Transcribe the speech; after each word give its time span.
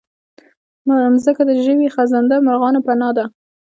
مځکه 0.87 1.43
د 1.45 1.51
ژوي، 1.63 1.87
خزنده، 1.95 2.35
مرغانو 2.47 2.79
پناه 2.87 3.11
ده. 3.17 3.25